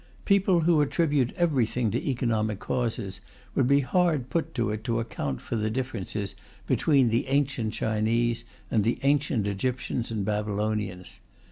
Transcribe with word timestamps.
People 0.25 0.61
who 0.61 0.81
attribute 0.81 1.31
everything 1.37 1.91
to 1.91 2.01
economic 2.03 2.57
causes 2.57 3.21
would 3.53 3.67
be 3.67 3.81
hard 3.81 4.31
put 4.31 4.55
to 4.55 4.71
it 4.71 4.83
to 4.85 4.99
account 4.99 5.39
for 5.41 5.55
the 5.55 5.69
differences 5.69 6.33
between 6.65 7.09
the 7.09 7.27
ancient 7.27 7.71
Chinese 7.73 8.43
and 8.71 8.83
the 8.83 8.97
ancient 9.03 9.45
Egyptians 9.45 10.09
and 10.09 10.25
Babylonians. 10.25 11.19